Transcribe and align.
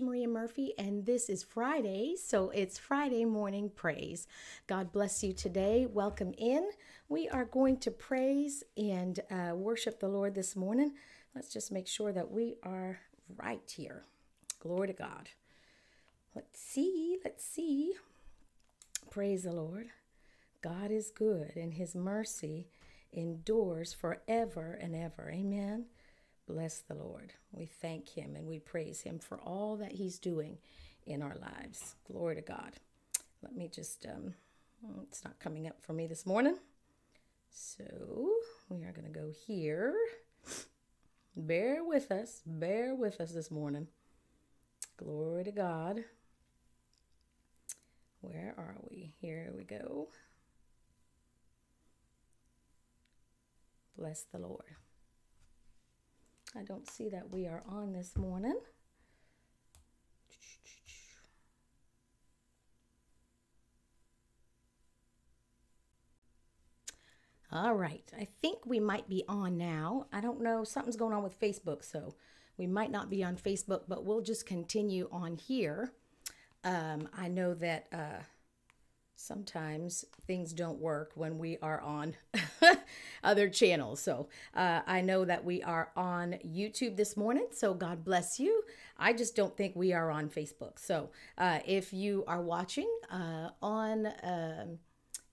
Maria 0.00 0.28
Murphy, 0.28 0.72
and 0.78 1.04
this 1.04 1.28
is 1.28 1.42
Friday, 1.42 2.16
so 2.16 2.50
it's 2.50 2.78
Friday 2.78 3.24
morning 3.24 3.70
praise. 3.74 4.26
God 4.66 4.92
bless 4.92 5.22
you 5.22 5.32
today. 5.32 5.86
Welcome 5.86 6.32
in. 6.38 6.70
We 7.08 7.28
are 7.28 7.44
going 7.44 7.76
to 7.78 7.90
praise 7.90 8.64
and 8.76 9.20
uh, 9.30 9.54
worship 9.54 10.00
the 10.00 10.08
Lord 10.08 10.34
this 10.34 10.56
morning. 10.56 10.94
Let's 11.34 11.52
just 11.52 11.70
make 11.70 11.86
sure 11.86 12.12
that 12.12 12.30
we 12.30 12.56
are 12.62 13.00
right 13.36 13.72
here. 13.76 14.04
Glory 14.58 14.88
to 14.88 14.94
God. 14.94 15.28
Let's 16.34 16.60
see, 16.60 17.18
let's 17.24 17.44
see. 17.44 17.94
Praise 19.10 19.42
the 19.44 19.52
Lord. 19.52 19.88
God 20.62 20.90
is 20.90 21.10
good, 21.10 21.56
and 21.56 21.74
his 21.74 21.94
mercy 21.94 22.68
endures 23.12 23.92
forever 23.92 24.78
and 24.80 24.94
ever. 24.94 25.30
Amen. 25.30 25.86
Bless 26.52 26.80
the 26.80 26.96
Lord. 26.96 27.32
We 27.52 27.66
thank 27.66 28.08
him 28.08 28.34
and 28.34 28.48
we 28.48 28.58
praise 28.58 29.02
him 29.02 29.20
for 29.20 29.38
all 29.38 29.76
that 29.76 29.92
he's 29.92 30.18
doing 30.18 30.58
in 31.06 31.22
our 31.22 31.36
lives. 31.36 31.94
Glory 32.10 32.34
to 32.34 32.40
God. 32.40 32.72
Let 33.40 33.54
me 33.54 33.68
just, 33.68 34.04
um, 34.04 34.34
it's 35.02 35.22
not 35.22 35.38
coming 35.38 35.68
up 35.68 35.76
for 35.80 35.92
me 35.92 36.08
this 36.08 36.26
morning. 36.26 36.56
So 37.50 37.84
we 38.68 38.82
are 38.82 38.90
going 38.90 39.06
to 39.06 39.16
go 39.16 39.30
here. 39.46 39.94
Bear 41.36 41.84
with 41.84 42.10
us. 42.10 42.42
Bear 42.44 42.96
with 42.96 43.20
us 43.20 43.30
this 43.30 43.52
morning. 43.52 43.86
Glory 44.96 45.44
to 45.44 45.52
God. 45.52 46.02
Where 48.22 48.54
are 48.58 48.76
we? 48.90 49.12
Here 49.20 49.52
we 49.56 49.62
go. 49.62 50.08
Bless 53.96 54.24
the 54.32 54.38
Lord. 54.38 54.64
I 56.56 56.62
don't 56.62 56.88
see 56.88 57.08
that 57.10 57.30
we 57.30 57.46
are 57.46 57.62
on 57.68 57.92
this 57.92 58.16
morning. 58.16 58.58
All 67.52 67.74
right, 67.74 68.04
I 68.16 68.28
think 68.40 68.64
we 68.64 68.78
might 68.78 69.08
be 69.08 69.24
on 69.28 69.58
now. 69.58 70.06
I 70.12 70.20
don't 70.20 70.40
know, 70.40 70.62
something's 70.62 70.96
going 70.96 71.12
on 71.12 71.24
with 71.24 71.38
Facebook, 71.40 71.84
so 71.84 72.14
we 72.56 72.66
might 72.66 72.92
not 72.92 73.10
be 73.10 73.24
on 73.24 73.36
Facebook, 73.36 73.82
but 73.88 74.04
we'll 74.04 74.20
just 74.20 74.46
continue 74.46 75.08
on 75.10 75.36
here. 75.36 75.92
Um, 76.62 77.08
I 77.16 77.26
know 77.26 77.54
that 77.54 77.86
uh, 77.92 78.22
sometimes 79.20 80.04
things 80.26 80.52
don't 80.52 80.78
work 80.78 81.12
when 81.14 81.38
we 81.38 81.58
are 81.58 81.80
on 81.80 82.16
other 83.22 83.48
channels. 83.48 84.00
So 84.00 84.28
uh, 84.54 84.80
I 84.86 85.02
know 85.02 85.24
that 85.24 85.44
we 85.44 85.62
are 85.62 85.90
on 85.94 86.36
YouTube 86.46 86.96
this 86.96 87.16
morning. 87.16 87.48
So 87.52 87.74
God 87.74 88.02
bless 88.02 88.40
you. 88.40 88.62
I 88.98 89.12
just 89.12 89.36
don't 89.36 89.56
think 89.56 89.76
we 89.76 89.92
are 89.92 90.10
on 90.10 90.28
Facebook. 90.30 90.78
So 90.78 91.10
uh, 91.36 91.60
if 91.66 91.92
you 91.92 92.24
are 92.26 92.40
watching 92.40 92.90
uh, 93.12 93.50
on 93.60 94.06
um, 94.22 94.78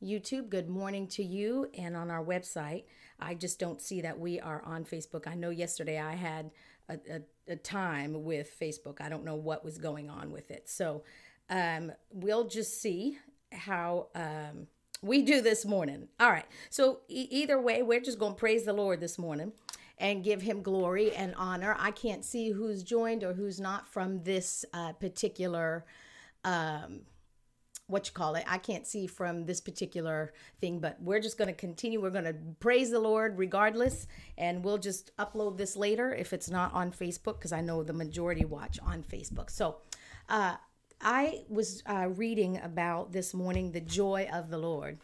YouTube, 0.04 0.50
good 0.50 0.70
morning 0.70 1.08
to 1.08 1.24
you. 1.24 1.70
And 1.78 1.96
on 1.96 2.12
our 2.12 2.24
website, 2.24 2.84
I 3.20 3.36
just 3.36 3.58
don't 3.58 3.82
see 3.82 4.02
that 4.02 4.20
we 4.20 4.40
are 4.40 4.62
on 4.66 4.84
Facebook. 4.84 5.28
I 5.28 5.36
know 5.36 5.50
yesterday 5.50 6.00
I 6.00 6.16
had 6.16 6.52
a, 6.90 6.98
a, 7.10 7.54
a 7.54 7.56
time 7.56 8.26
with 8.26 8.52
Facebook. 8.60 9.00
I 9.00 9.08
don't 9.08 9.24
know 9.24 9.36
what 9.36 9.64
was 9.64 9.78
going 9.78 10.10
on 10.10 10.32
with 10.32 10.52
it. 10.52 10.70
So 10.70 11.04
um, 11.50 11.92
we'll 12.12 12.48
just 12.48 12.82
see 12.82 13.18
how 13.52 14.08
um, 14.16 14.68
we 15.02 15.22
do 15.22 15.42
this 15.42 15.66
morning. 15.66 16.08
All 16.20 16.32
right. 16.32 16.46
So 16.70 17.00
e- 17.08 17.28
either 17.30 17.60
way, 17.60 17.82
we're 17.82 18.02
just 18.02 18.20
going 18.20 18.34
to 18.34 18.40
praise 18.40 18.64
the 18.66 18.74
Lord 18.74 19.00
this 19.00 19.18
morning 19.18 19.54
and 19.98 20.24
give 20.24 20.42
him 20.42 20.62
glory 20.62 21.14
and 21.16 21.34
honor. 21.36 21.76
I 21.80 21.92
can't 21.92 22.24
see 22.24 22.52
who's 22.52 22.84
joined 22.84 23.24
or 23.24 23.34
who's 23.34 23.60
not 23.60 23.88
from 23.88 24.24
this 24.24 24.64
uh, 24.74 24.94
particular 24.94 25.86
um, 26.44 27.02
what 27.88 28.06
you 28.06 28.14
call 28.14 28.36
it. 28.36 28.44
I 28.48 28.58
can't 28.58 28.86
see 28.86 29.08
from 29.08 29.46
this 29.46 29.62
particular 29.62 30.34
thing, 30.60 30.80
but 30.80 31.02
we're 31.02 31.22
just 31.22 31.38
going 31.38 31.48
to 31.48 31.54
continue. 31.54 32.02
We're 32.02 32.10
going 32.10 32.26
to 32.26 32.36
praise 32.60 32.92
the 32.92 33.00
Lord 33.00 33.38
regardless, 33.38 34.08
and 34.38 34.64
we'll 34.64 34.78
just 34.78 35.16
upload 35.18 35.58
this 35.58 35.78
later 35.78 36.14
if 36.14 36.34
it's 36.34 36.50
not 36.50 36.74
on 36.74 36.92
Facebook 36.92 37.36
because 37.36 37.54
I 37.54 37.62
know 37.62 37.84
the 37.84 37.94
majority 37.94 38.44
watch 38.44 38.78
on 38.86 39.04
Facebook. 39.04 39.50
So, 39.50 39.78
uh, 40.28 40.56
I 41.02 41.44
was 41.50 41.84
uh, 41.86 42.10
reading 42.16 42.60
about 42.62 43.12
this 43.12 43.34
morning 43.34 43.72
the 43.72 43.82
joy 43.82 44.28
of 44.32 44.50
the 44.50 44.58
Lord. 44.58 44.98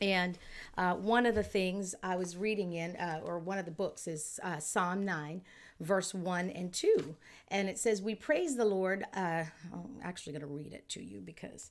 And 0.00 0.36
uh, 0.76 0.94
one 0.94 1.26
of 1.26 1.34
the 1.34 1.42
things 1.42 1.94
I 2.02 2.16
was 2.16 2.36
reading 2.36 2.72
in, 2.72 2.96
uh, 2.96 3.20
or 3.24 3.38
one 3.38 3.58
of 3.58 3.64
the 3.64 3.70
books, 3.70 4.08
is 4.08 4.40
uh, 4.42 4.58
Psalm 4.58 5.04
9, 5.04 5.42
verse 5.80 6.12
1 6.12 6.50
and 6.50 6.72
2. 6.72 7.14
And 7.48 7.68
it 7.68 7.78
says, 7.78 8.02
We 8.02 8.14
praise 8.14 8.56
the 8.56 8.64
Lord. 8.64 9.04
Uh, 9.14 9.44
I'm 9.72 10.00
actually 10.02 10.32
going 10.32 10.40
to 10.40 10.48
read 10.48 10.72
it 10.72 10.88
to 10.90 11.02
you 11.02 11.20
because 11.20 11.70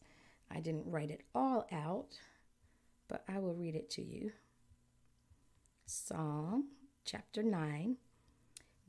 I 0.49 0.59
didn't 0.59 0.89
write 0.89 1.11
it 1.11 1.21
all 1.35 1.67
out, 1.71 2.19
but 3.09 3.23
I 3.27 3.39
will 3.39 3.53
read 3.53 3.75
it 3.75 3.89
to 3.91 4.01
you. 4.01 4.31
Psalm 5.85 6.67
chapter 7.03 7.43
9, 7.43 7.97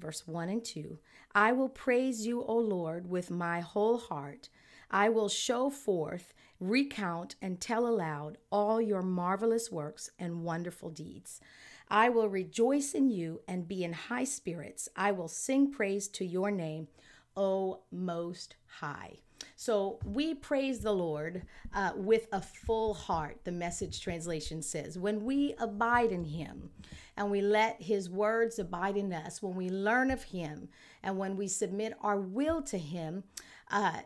verse 0.03 0.27
1 0.27 0.49
and 0.49 0.65
2. 0.65 0.99
I 1.35 1.53
will 1.53 1.69
praise 1.69 2.27
you, 2.27 2.43
O 2.43 2.59
Lord, 2.59 3.09
with 3.09 3.31
my 3.31 3.61
whole 3.61 3.99
heart. 3.99 4.49
I 4.91 5.09
will 5.09 5.29
show 5.29 5.71
forth, 5.71 6.35
recount, 6.61 7.37
and 7.41 7.61
tell 7.61 7.87
aloud 7.87 8.37
all 8.51 8.81
your 8.81 9.01
marvelous 9.01 9.71
works 9.71 10.11
and 10.19 10.43
wonderful 10.43 10.91
deeds. 10.91 11.41
I 11.89 12.09
will 12.09 12.29
rejoice 12.29 12.93
in 12.93 13.09
you 13.09 13.41
and 13.47 13.69
be 13.69 13.85
in 13.85 13.93
high 13.93 14.25
spirits. 14.25 14.89
I 14.97 15.13
will 15.13 15.29
sing 15.29 15.71
praise 15.71 16.09
to 16.09 16.27
your 16.27 16.51
name, 16.51 16.89
O 17.37 17.81
Most 17.91 18.57
High. 18.67 19.19
So 19.57 19.99
we 20.05 20.35
praise 20.35 20.81
the 20.81 20.93
Lord 20.93 21.43
uh, 21.75 21.93
with 21.97 22.29
a 22.33 22.41
full 22.41 22.95
heart, 22.95 23.39
the 23.45 23.53
message 23.53 24.01
translation 24.01 24.63
says. 24.63 24.99
When 24.99 25.25
we 25.25 25.55
abide 25.59 26.13
in 26.13 26.25
Him 26.25 26.71
and 27.17 27.31
we 27.31 27.41
let 27.41 27.83
His 27.83 28.09
words 28.09 28.59
abide 28.59 28.97
in 28.97 29.13
us, 29.13 29.43
when 29.43 29.55
we 29.55 29.69
learn 29.69 30.11
of 30.11 30.23
Him 30.23 30.69
and 31.03 31.19
when 31.19 31.37
we 31.37 31.49
submit 31.49 31.95
our 32.03 32.19
will 32.19 32.63
to 32.63 32.79
Him, 32.79 33.25
uh, 33.73 34.01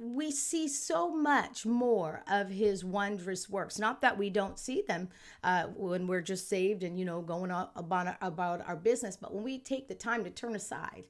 we 0.00 0.30
see 0.30 0.66
so 0.66 1.14
much 1.14 1.66
more 1.66 2.22
of 2.26 2.48
his 2.48 2.82
wondrous 2.82 3.50
works. 3.50 3.78
Not 3.78 4.00
that 4.00 4.16
we 4.16 4.30
don't 4.30 4.58
see 4.58 4.82
them 4.88 5.10
uh, 5.42 5.64
when 5.76 6.06
we're 6.06 6.22
just 6.22 6.48
saved 6.48 6.82
and 6.82 6.98
you 6.98 7.04
know 7.04 7.20
going 7.20 7.50
about 7.50 8.16
about 8.22 8.66
our 8.66 8.76
business, 8.76 9.16
but 9.16 9.34
when 9.34 9.44
we 9.44 9.58
take 9.58 9.88
the 9.88 9.94
time 9.94 10.24
to 10.24 10.30
turn 10.30 10.54
aside 10.54 11.04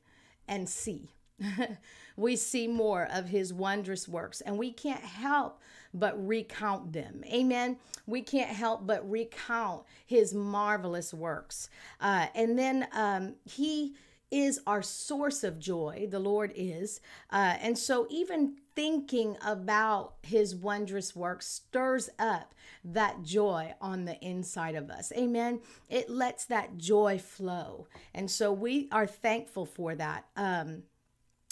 and 0.48 0.68
see, 0.68 1.12
we 2.16 2.36
see 2.36 2.66
more 2.66 3.08
of 3.10 3.28
his 3.28 3.52
wondrous 3.52 4.08
works 4.08 4.40
and 4.40 4.58
we 4.58 4.72
can't 4.72 5.02
help 5.02 5.60
but 5.92 6.26
recount 6.26 6.92
them. 6.92 7.22
Amen. 7.26 7.76
We 8.06 8.22
can't 8.22 8.50
help 8.50 8.86
but 8.86 9.08
recount 9.08 9.84
his 10.06 10.34
marvelous 10.34 11.14
works. 11.14 11.68
Uh, 12.00 12.26
and 12.34 12.58
then 12.58 12.88
um, 12.92 13.34
he 13.44 13.94
is 14.30 14.60
our 14.66 14.82
source 14.82 15.44
of 15.44 15.60
joy, 15.60 16.08
the 16.10 16.18
Lord 16.18 16.52
is. 16.56 17.00
Uh, 17.30 17.54
and 17.60 17.78
so, 17.78 18.06
even 18.10 18.56
thinking 18.74 19.36
about 19.44 20.14
his 20.22 20.56
wondrous 20.56 21.14
works 21.14 21.46
stirs 21.46 22.10
up 22.18 22.52
that 22.84 23.22
joy 23.22 23.72
on 23.80 24.04
the 24.04 24.18
inside 24.20 24.74
of 24.74 24.90
us. 24.90 25.12
Amen. 25.16 25.60
It 25.88 26.10
lets 26.10 26.46
that 26.46 26.76
joy 26.76 27.18
flow. 27.18 27.86
And 28.12 28.28
so, 28.28 28.52
we 28.52 28.88
are 28.90 29.06
thankful 29.06 29.66
for 29.66 29.94
that. 29.94 30.26
Um, 30.36 30.82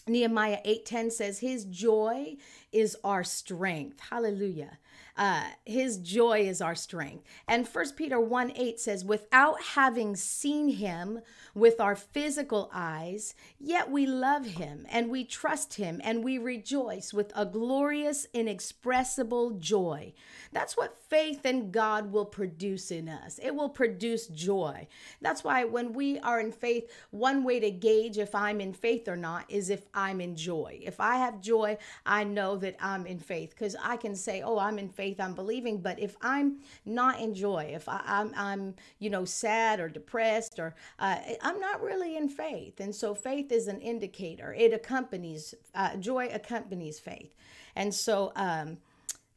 Nehemiah 0.06 0.60
8:10 0.64 1.10
says 1.10 1.38
his 1.38 1.64
joy 1.64 2.36
is 2.72 2.96
our 3.04 3.22
strength. 3.24 4.00
Hallelujah. 4.10 4.78
Uh, 5.16 5.44
his 5.64 5.98
joy 5.98 6.40
is 6.40 6.60
our 6.60 6.74
strength. 6.74 7.24
And 7.46 7.68
First 7.68 7.96
Peter 7.96 8.18
1 8.18 8.52
8 8.56 8.80
says, 8.80 9.04
without 9.04 9.60
having 9.62 10.16
seen 10.16 10.68
him 10.68 11.20
with 11.54 11.80
our 11.80 11.96
physical 11.96 12.70
eyes, 12.72 13.34
yet 13.58 13.90
we 13.90 14.06
love 14.06 14.46
him 14.46 14.86
and 14.90 15.10
we 15.10 15.24
trust 15.24 15.74
him 15.74 16.00
and 16.02 16.24
we 16.24 16.38
rejoice 16.38 17.12
with 17.12 17.32
a 17.36 17.44
glorious, 17.44 18.26
inexpressible 18.32 19.50
joy. 19.52 20.12
That's 20.52 20.76
what 20.76 20.96
faith 20.96 21.44
in 21.44 21.70
God 21.70 22.12
will 22.12 22.24
produce 22.24 22.90
in 22.90 23.08
us. 23.08 23.38
It 23.42 23.54
will 23.54 23.68
produce 23.68 24.26
joy. 24.28 24.86
That's 25.20 25.44
why 25.44 25.64
when 25.64 25.92
we 25.92 26.18
are 26.20 26.40
in 26.40 26.52
faith, 26.52 26.90
one 27.10 27.44
way 27.44 27.60
to 27.60 27.70
gauge 27.70 28.18
if 28.18 28.34
I'm 28.34 28.60
in 28.60 28.72
faith 28.72 29.08
or 29.08 29.16
not 29.16 29.50
is 29.50 29.70
if 29.70 29.86
I'm 29.94 30.20
in 30.20 30.36
joy. 30.36 30.80
If 30.82 31.00
I 31.00 31.16
have 31.16 31.40
joy, 31.40 31.78
I 32.06 32.24
know 32.24 32.56
that 32.56 32.76
I'm 32.80 33.06
in 33.06 33.18
faith 33.18 33.50
because 33.50 33.76
I 33.82 33.96
can 33.96 34.14
say, 34.14 34.42
oh, 34.42 34.58
I'm 34.58 34.78
in 34.78 34.88
faith 34.92 35.20
I'm 35.20 35.34
believing. 35.34 35.80
But 35.80 35.98
if 35.98 36.16
I'm 36.20 36.58
not 36.84 37.20
in 37.20 37.34
joy, 37.34 37.72
if 37.74 37.88
I, 37.88 38.02
am 38.06 38.32
I'm, 38.34 38.34
I'm, 38.36 38.74
you 38.98 39.10
know, 39.10 39.24
sad 39.24 39.80
or 39.80 39.88
depressed, 39.88 40.58
or 40.58 40.74
uh, 40.98 41.16
I'm 41.42 41.58
not 41.60 41.82
really 41.82 42.16
in 42.16 42.28
faith. 42.28 42.80
And 42.80 42.94
so 42.94 43.14
faith 43.14 43.50
is 43.50 43.68
an 43.68 43.80
indicator. 43.80 44.54
It 44.54 44.72
accompanies 44.72 45.54
uh, 45.74 45.96
joy 45.96 46.28
accompanies 46.32 47.00
faith. 47.00 47.34
And 47.74 47.94
so. 47.94 48.32
Um, 48.36 48.78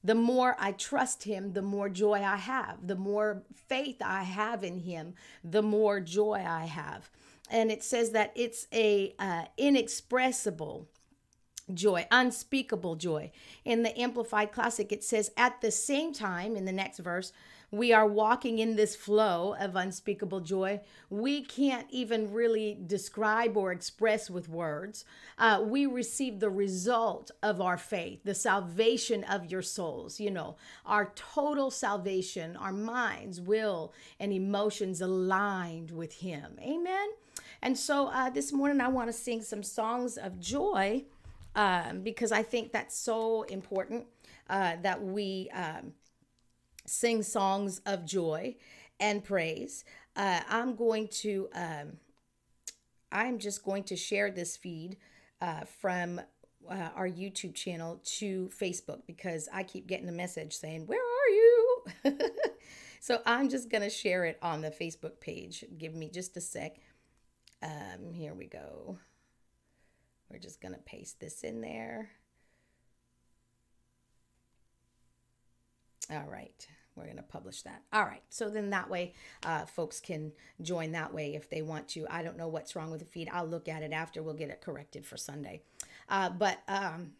the 0.03 0.13
more 0.13 0.55
I 0.59 0.73
trust 0.73 1.23
him, 1.23 1.53
the 1.53 1.63
more 1.63 1.89
joy 1.89 2.21
I 2.21 2.35
have. 2.35 2.85
The 2.85 2.95
more 2.95 3.41
faith 3.55 4.03
I 4.03 4.21
have 4.21 4.63
in 4.63 4.77
him, 4.77 5.15
the 5.43 5.63
more 5.63 5.99
joy 5.99 6.45
I 6.47 6.65
have. 6.65 7.09
And 7.49 7.71
it 7.71 7.83
says 7.83 8.11
that 8.11 8.31
it's 8.35 8.67
a 8.71 9.15
uh, 9.17 9.45
inexpressible 9.57 10.87
joy, 11.73 12.07
unspeakable 12.11 12.95
joy. 12.95 13.31
In 13.63 13.83
the 13.83 13.97
Amplified 13.99 14.51
Classic, 14.51 14.91
it 14.91 15.03
says, 15.03 15.31
at 15.37 15.61
the 15.61 15.71
same 15.71 16.13
time, 16.13 16.55
in 16.55 16.65
the 16.65 16.71
next 16.71 16.99
verse, 16.99 17.31
we 17.71 17.91
are 17.91 18.07
walking 18.07 18.59
in 18.59 18.75
this 18.75 18.95
flow 18.95 19.55
of 19.59 19.75
unspeakable 19.75 20.39
joy. 20.41 20.79
We 21.09 21.43
can't 21.43 21.87
even 21.89 22.31
really 22.31 22.77
describe 22.85 23.57
or 23.57 23.71
express 23.71 24.29
with 24.29 24.47
words. 24.47 25.03
Uh, 25.37 25.63
we 25.65 25.85
receive 25.85 26.39
the 26.39 26.49
result 26.49 27.31
of 27.41 27.59
our 27.59 27.77
faith, 27.77 28.21
the 28.23 28.35
salvation 28.35 29.23
of 29.23 29.51
your 29.51 29.63
souls, 29.63 30.19
you 30.19 30.31
know, 30.31 30.55
our 30.85 31.11
total 31.15 31.71
salvation, 31.71 32.55
our 32.55 32.71
minds, 32.71 33.41
will, 33.41 33.93
and 34.19 34.31
emotions 34.31 35.01
aligned 35.01 35.91
with 35.91 36.13
Him. 36.13 36.57
Amen. 36.61 37.09
And 37.61 37.77
so 37.77 38.07
uh, 38.07 38.29
this 38.29 38.53
morning, 38.53 38.79
I 38.79 38.87
want 38.87 39.09
to 39.09 39.13
sing 39.13 39.41
some 39.41 39.63
songs 39.63 40.17
of 40.17 40.39
joy 40.39 41.03
um, 41.55 42.01
because 42.01 42.31
I 42.31 42.43
think 42.43 42.71
that's 42.71 42.97
so 42.97 43.43
important 43.43 44.05
uh, 44.49 44.75
that 44.81 45.01
we 45.01 45.49
um, 45.53 45.93
sing 46.85 47.23
songs 47.23 47.81
of 47.85 48.05
joy 48.05 48.55
and 48.99 49.23
praise. 49.23 49.83
Uh, 50.15 50.41
I'm 50.49 50.75
going 50.75 51.07
to, 51.09 51.49
um, 51.53 51.93
I'm 53.11 53.39
just 53.39 53.63
going 53.63 53.83
to 53.85 53.95
share 53.95 54.31
this 54.31 54.57
feed 54.57 54.97
uh, 55.41 55.61
from 55.79 56.21
uh, 56.69 56.89
our 56.95 57.07
YouTube 57.07 57.55
channel 57.55 58.01
to 58.03 58.49
Facebook 58.49 59.01
because 59.05 59.47
I 59.53 59.63
keep 59.63 59.87
getting 59.87 60.09
a 60.09 60.13
message 60.13 60.55
saying, 60.55 60.87
Where 60.87 60.99
are 60.99 61.29
you? 61.29 61.85
so 62.99 63.21
I'm 63.25 63.49
just 63.49 63.69
going 63.69 63.83
to 63.83 63.89
share 63.89 64.25
it 64.25 64.37
on 64.41 64.61
the 64.61 64.71
Facebook 64.71 65.19
page. 65.19 65.63
Give 65.77 65.93
me 65.93 66.09
just 66.09 66.35
a 66.37 66.41
sec. 66.41 66.77
Um, 67.61 68.11
here 68.13 68.33
we 68.33 68.45
go. 68.45 68.97
We're 70.29 70.39
just 70.39 70.61
going 70.61 70.73
to 70.73 70.79
paste 70.81 71.19
this 71.19 71.43
in 71.43 71.61
there. 71.61 72.09
All 76.11 76.27
right. 76.29 76.67
We're 76.95 77.05
going 77.05 77.17
to 77.17 77.23
publish 77.23 77.63
that. 77.63 77.81
All 77.91 78.03
right. 78.03 78.23
So 78.29 78.49
then 78.49 78.69
that 78.69 78.89
way, 78.89 79.13
uh, 79.43 79.65
folks 79.65 79.99
can 79.99 80.31
join 80.61 80.93
that 80.93 81.13
way 81.13 81.35
if 81.35 81.49
they 81.49 81.61
want 81.61 81.89
to. 81.89 82.05
I 82.09 82.23
don't 82.23 82.37
know 82.37 82.47
what's 82.47 82.75
wrong 82.75 82.89
with 82.89 83.01
the 83.01 83.05
feed. 83.05 83.29
I'll 83.31 83.47
look 83.47 83.67
at 83.67 83.83
it 83.83 83.91
after. 83.91 84.23
We'll 84.23 84.33
get 84.33 84.49
it 84.49 84.61
corrected 84.61 85.05
for 85.05 85.17
Sunday. 85.17 85.61
Uh, 86.07 86.29
but 86.29 86.59
um, 86.67 87.11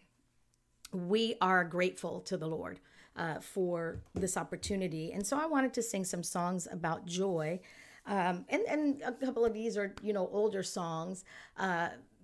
we 0.94 1.36
are 1.42 1.66
grateful 1.66 2.22
to 2.22 2.38
the 2.38 2.48
Lord 2.48 2.80
uh, 3.18 3.40
for 3.40 4.00
this 4.14 4.38
opportunity. 4.38 5.12
And 5.12 5.28
so 5.28 5.38
I 5.38 5.46
wanted 5.46 5.74
to 5.74 5.84
sing 5.84 6.06
some 6.06 6.24
songs 6.24 6.68
about 6.72 7.06
joy. 7.06 7.60
Um, 8.08 8.46
and, 8.50 8.62
and 8.70 9.02
a 9.02 9.12
couple 9.12 9.44
of 9.44 9.54
these 9.54 9.78
are, 9.78 9.94
you 10.02 10.14
know, 10.14 10.30
older 10.32 10.64
songs. 10.64 11.26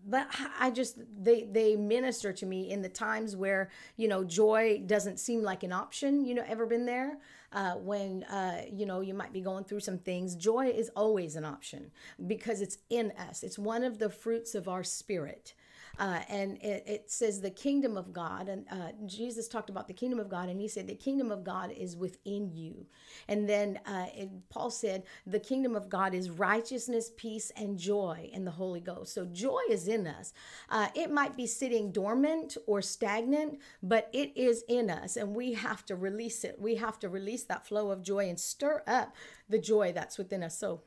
But 0.06 0.28
I 0.60 0.72
just 0.72 0.98
they 1.22 1.44
they 1.44 1.76
minister 1.76 2.34
to 2.34 2.46
me 2.46 2.72
in 2.72 2.82
the 2.82 2.90
times 2.90 3.36
where 3.36 3.70
you 3.98 4.08
know 4.08 4.24
joy 4.24 4.82
doesn't 4.86 5.20
seem 5.20 5.44
like 5.44 5.64
an 5.64 5.72
option. 5.72 6.26
You 6.26 6.36
know, 6.36 6.44
ever 6.48 6.66
been 6.66 6.86
there? 6.86 7.18
Uh, 7.54 7.74
when 7.74 8.24
uh, 8.24 8.64
you 8.72 8.86
know 8.86 9.02
you 9.02 9.14
might 9.14 9.34
be 9.34 9.42
going 9.42 9.64
through 9.64 9.82
some 9.82 10.00
things, 10.00 10.36
joy 10.36 10.68
is 10.68 10.90
always 10.96 11.36
an 11.36 11.46
option 11.46 11.92
because 12.26 12.62
it's 12.62 12.78
in 12.90 13.12
us. 13.30 13.44
It's 13.44 13.60
one 13.60 13.84
of 13.84 14.00
the 14.00 14.10
fruits 14.10 14.56
of 14.56 14.68
our 14.68 14.84
spirit. 14.84 15.54
Uh, 16.00 16.22
and 16.30 16.58
it, 16.58 16.84
it, 16.88 17.12
says 17.12 17.42
the 17.42 17.50
kingdom 17.50 17.98
of 17.98 18.14
God. 18.14 18.48
And 18.48 18.66
uh, 18.72 18.92
Jesus 19.06 19.48
talked 19.48 19.70
about 19.70 19.88
the 19.88 19.94
kingdom 19.94 20.20
of 20.20 20.30
God, 20.30 20.50
and 20.50 20.60
he 20.60 20.68
said 20.68 20.88
the 20.88 20.96
kingdom 20.96 21.32
of 21.32 21.44
God 21.44 21.72
is 21.72 21.96
within 21.98 22.52
you. 22.54 22.86
And 23.28 23.48
then 23.48 23.80
uh, 23.86 24.08
it, 24.16 24.30
Paul 24.50 24.72
said 24.72 25.04
the 25.28 25.40
kingdom 25.40 25.76
of 25.76 25.90
God 25.90 26.14
is 26.14 26.30
righteousness, 26.30 27.12
peace, 27.16 27.52
and 27.56 27.78
joy 27.78 28.30
in 28.32 28.46
the 28.46 28.52
Holy 28.52 28.80
Ghost. 28.80 29.14
So 29.14 29.26
joy 29.26 29.62
is 29.70 29.88
in 29.88 30.08
us. 30.08 30.34
Uh, 30.70 30.88
it 30.96 31.12
might 31.12 31.36
be 31.36 31.48
sitting 31.48 31.92
dormant 31.92 32.58
or 32.68 32.82
stagnant, 32.82 33.60
but 33.84 34.10
it 34.14 34.32
is 34.36 34.64
in 34.68 34.90
us, 34.90 35.18
and 35.18 35.36
we 35.36 35.54
have 35.54 35.86
to 35.88 35.96
release 35.96 36.44
it. 36.44 36.58
We 36.60 36.76
have 36.76 37.00
to 37.00 37.10
release 37.10 37.44
that 37.44 37.68
flow 37.68 37.92
of 37.92 38.02
joy 38.02 38.30
and 38.30 38.40
stir 38.40 38.84
up 38.88 39.16
the 39.50 39.60
joy 39.60 39.92
that's 39.92 40.18
within 40.18 40.44
us. 40.44 40.58
So 40.58 40.82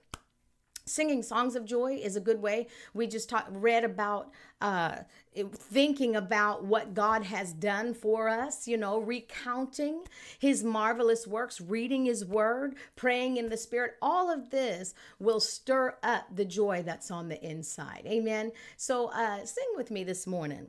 singing 0.85 1.23
songs 1.23 1.55
of 1.55 1.65
joy 1.65 1.99
is 2.03 2.17
a 2.17 2.21
good 2.21 2.41
way. 2.41 2.69
We 2.93 3.07
just 3.07 3.29
talked 3.29 3.51
read 3.51 3.85
about 3.85 4.31
uh, 4.61 4.99
thinking 5.35 6.17
about 6.17 6.65
what 6.65 6.95
god 6.95 7.25
has 7.25 7.53
done 7.53 7.93
for 7.93 8.29
us 8.29 8.67
you 8.67 8.77
know 8.77 8.99
recounting 8.99 10.03
his 10.39 10.63
marvelous 10.65 11.27
works 11.27 11.61
reading 11.61 12.07
his 12.07 12.25
word 12.25 12.75
praying 12.97 13.37
in 13.37 13.49
the 13.49 13.57
spirit. 13.57 13.95
All 14.01 14.31
of 14.31 14.51
this 14.51 14.95
will 15.19 15.41
stir 15.41 15.97
up 16.03 16.25
the 16.35 16.45
joy 16.45 16.83
that's 16.83 17.11
on 17.11 17.29
the 17.29 17.43
inside. 17.45 18.03
Amen. 18.07 18.53
So 18.77 19.09
uh, 19.09 19.45
sing 19.45 19.67
with 19.77 19.91
me 19.91 20.05
this 20.05 20.27
morning. 20.27 20.69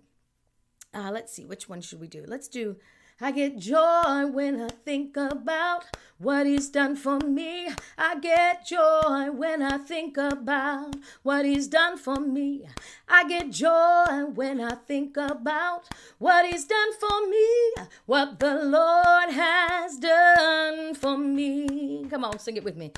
Uh, 0.93 1.11
let's 1.11 1.33
see 1.33 1.45
which 1.45 1.67
one 1.67 1.81
should 1.81 1.99
we 1.99 2.07
do? 2.07 2.23
Let's 2.27 2.47
do 2.47 2.77
I 3.21 3.31
get 3.31 3.57
joy 3.57 4.25
when 4.27 4.59
I 4.59 4.67
think 4.83 5.15
about 5.15 5.85
what 6.17 6.45
he's 6.45 6.67
done 6.67 6.97
for 6.97 7.17
me. 7.19 7.69
I 7.97 8.19
get 8.19 8.65
joy 8.65 9.31
when 9.31 9.61
I 9.61 9.77
think 9.77 10.17
about 10.17 10.97
what 11.23 11.45
he's 11.45 11.67
done 11.67 11.97
for 11.97 12.17
me. 12.17 12.67
I 13.07 13.23
get 13.25 13.51
joy 13.51 14.25
when 14.33 14.59
I 14.59 14.75
think 14.85 15.15
about 15.15 15.87
what 16.17 16.45
he's 16.45 16.65
done 16.65 16.91
for 16.99 17.29
me, 17.29 17.87
what 18.05 18.37
the 18.41 18.65
Lord 18.65 19.29
has 19.29 19.97
done 19.97 20.93
for 20.93 21.17
me. 21.17 22.05
Come 22.09 22.25
on, 22.25 22.37
sing 22.37 22.57
it 22.57 22.65
with 22.65 22.75
me. 22.75 22.91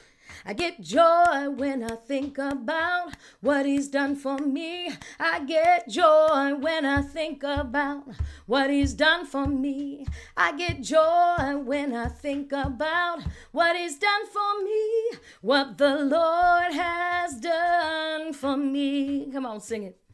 I 0.50 0.54
get 0.54 0.80
joy 0.80 1.50
when 1.50 1.84
I 1.84 1.98
think 1.98 2.38
about 2.38 3.18
what 3.42 3.66
He's 3.66 3.90
done 3.90 4.16
for 4.16 4.38
me. 4.38 4.90
I 5.20 5.44
get 5.44 5.90
joy 5.90 6.56
when 6.56 6.86
I 6.86 7.02
think 7.02 7.44
about 7.44 8.06
what 8.46 8.70
He's 8.70 8.94
done 8.94 9.26
for 9.26 9.46
me. 9.46 10.08
I 10.38 10.56
get 10.56 10.82
joy 10.82 11.58
when 11.66 11.94
I 11.94 12.08
think 12.08 12.54
about 12.54 13.24
what 13.52 13.76
He's 13.76 13.98
done 13.98 14.26
for 14.28 14.64
me, 14.64 15.20
what 15.42 15.78
the 15.78 16.06
Lord 16.06 16.72
has 16.72 17.38
done 17.42 18.32
for 18.32 18.56
me. 18.56 19.30
Come 19.30 19.46
on, 19.46 19.60
sing 19.60 19.84
it. 19.84 20.06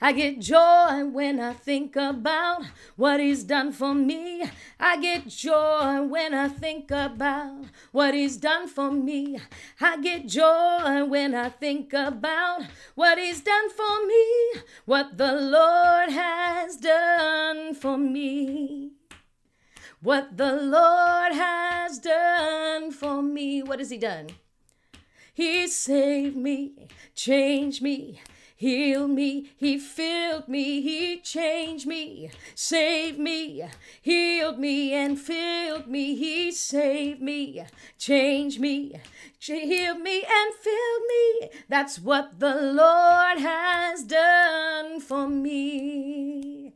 I 0.00 0.12
get 0.12 0.40
joy 0.40 1.04
when 1.04 1.40
I 1.40 1.52
think 1.52 1.96
about 1.96 2.64
what 2.96 3.20
he's 3.20 3.44
done 3.44 3.72
for 3.72 3.94
me. 3.94 4.44
I 4.78 4.98
get 4.98 5.28
joy 5.28 6.02
when 6.02 6.34
I 6.34 6.48
think 6.48 6.90
about 6.90 7.64
what 7.92 8.14
he's 8.14 8.36
done 8.36 8.68
for 8.68 8.90
me. 8.90 9.38
I 9.80 9.96
get 9.98 10.26
joy 10.26 11.04
when 11.04 11.34
I 11.34 11.48
think 11.48 11.92
about 11.92 12.64
what 12.94 13.18
he's 13.18 13.40
done 13.40 13.70
for 13.70 14.06
me, 14.06 14.60
what 14.84 15.16
the 15.16 15.32
Lord 15.32 16.10
has 16.10 16.76
done 16.76 17.74
for 17.74 17.96
me. 17.96 18.92
What 20.02 20.36
the 20.36 20.54
Lord 20.54 21.32
has 21.32 21.98
done 21.98 22.92
for 22.92 23.22
me. 23.22 23.62
What 23.62 23.78
has 23.78 23.90
he 23.90 23.98
done? 23.98 24.28
He 25.32 25.66
saved 25.68 26.36
me, 26.36 26.88
changed 27.14 27.82
me, 27.82 28.20
healed 28.56 29.10
me, 29.10 29.52
he 29.56 29.78
filled 29.78 30.48
me, 30.48 30.80
he 30.80 31.20
changed 31.20 31.86
me, 31.86 32.30
saved 32.54 33.18
me, 33.18 33.64
healed 34.00 34.58
me, 34.58 34.92
and 34.94 35.20
filled 35.20 35.86
me, 35.86 36.14
he 36.16 36.50
saved 36.50 37.20
me, 37.20 37.64
changed 37.98 38.58
me, 38.58 39.00
healed 39.38 40.00
me, 40.00 40.24
and 40.24 40.54
filled 40.54 41.02
me. 41.08 41.50
That's 41.68 41.98
what 41.98 42.40
the 42.40 42.54
Lord 42.54 43.38
has 43.38 44.02
done 44.02 45.00
for 45.00 45.28
me. 45.28 46.72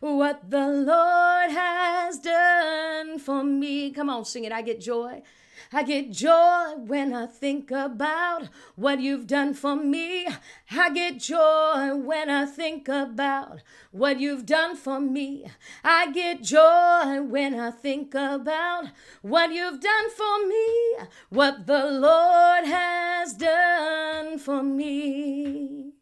What 0.00 0.50
the 0.50 0.68
Lord 0.68 1.50
has 1.50 2.18
done 2.18 3.18
for 3.18 3.42
me. 3.42 3.90
Come 3.90 4.10
on, 4.10 4.24
sing 4.24 4.44
it. 4.44 4.52
I 4.52 4.60
get 4.62 4.80
joy. 4.80 5.22
I 5.72 5.82
get 5.82 6.10
joy 6.10 6.74
when 6.76 7.12
I 7.14 7.26
think 7.26 7.70
about 7.70 8.48
what 8.76 9.00
you've 9.00 9.26
done 9.26 9.54
for 9.54 9.76
me. 9.76 10.26
I 10.70 10.90
get 10.90 11.18
joy 11.18 11.94
when 11.94 12.30
I 12.30 12.46
think 12.46 12.88
about 12.88 13.62
what 13.90 14.20
you've 14.20 14.46
done 14.46 14.76
for 14.76 15.00
me. 15.00 15.46
I 15.82 16.12
get 16.12 16.42
joy 16.42 17.22
when 17.22 17.58
I 17.58 17.70
think 17.70 18.14
about 18.14 18.86
what 19.22 19.52
you've 19.52 19.80
done 19.80 20.10
for 20.10 20.46
me, 20.46 21.06
what 21.30 21.66
the 21.66 21.84
Lord 21.86 22.64
has 22.66 23.34
done 23.34 24.38
for 24.38 24.62
me. 24.62 25.92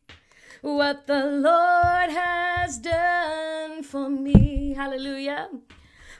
What 0.63 1.09
the 1.09 1.27
Lord 1.27 2.11
has 2.11 2.79
done 2.79 3.83
for 3.83 4.09
me. 4.09 4.75
Hallelujah 4.75 5.49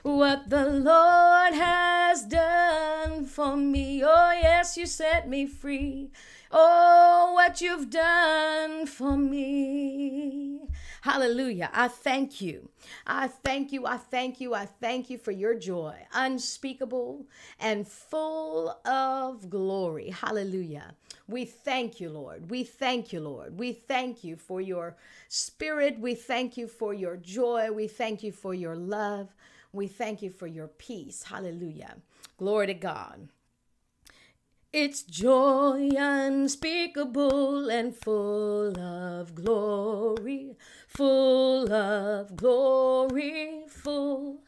what 0.03 0.49
the 0.49 0.65
Lord 0.65 1.53
has 1.53 2.23
done 2.23 3.25
for 3.25 3.55
me. 3.55 4.03
Oh, 4.03 4.31
yes, 4.33 4.77
you 4.77 4.85
set 4.85 5.29
me 5.29 5.45
free. 5.45 6.11
Oh, 6.51 7.31
what 7.33 7.61
you've 7.61 7.89
done 7.89 8.85
for 8.85 9.15
me. 9.17 10.59
Hallelujah. 11.01 11.69
I 11.73 11.87
thank 11.87 12.41
you. 12.41 12.69
I 13.07 13.27
thank 13.27 13.71
you. 13.71 13.85
I 13.85 13.97
thank 13.97 14.39
you. 14.41 14.53
I 14.53 14.65
thank 14.65 15.09
you 15.09 15.17
for 15.17 15.31
your 15.31 15.55
joy, 15.55 15.95
unspeakable 16.13 17.25
and 17.59 17.87
full 17.87 18.69
of 18.85 19.49
glory. 19.49 20.09
Hallelujah. 20.11 20.95
We 21.27 21.45
thank 21.45 22.01
you, 22.01 22.09
Lord. 22.09 22.51
We 22.51 22.63
thank 22.65 23.13
you, 23.13 23.21
Lord. 23.21 23.57
We 23.57 23.71
thank 23.71 24.23
you 24.23 24.35
for 24.35 24.59
your 24.61 24.97
spirit. 25.29 25.99
We 25.99 26.13
thank 26.15 26.57
you 26.57 26.67
for 26.67 26.93
your 26.93 27.17
joy. 27.17 27.71
We 27.71 27.87
thank 27.87 28.21
you 28.21 28.33
for 28.33 28.53
your 28.53 28.75
love. 28.75 29.33
We 29.73 29.87
thank 29.87 30.21
you 30.21 30.29
for 30.29 30.45
your 30.45 30.67
peace. 30.67 31.23
Hallelujah. 31.23 31.97
Glory 32.37 32.67
to 32.67 32.75
God. 32.75 33.29
It's 34.71 35.01
joy 35.03 35.89
unspeakable 35.97 37.69
and 37.69 37.95
full 37.95 38.79
of 38.79 39.35
glory, 39.35 40.57
full 40.87 41.71
of 41.71 42.35
glory, 42.35 43.63
full 43.67 44.41